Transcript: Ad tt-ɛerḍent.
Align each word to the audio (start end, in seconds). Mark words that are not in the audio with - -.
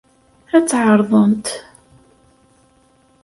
Ad 0.55 0.63
tt-ɛerḍent. 0.63 1.47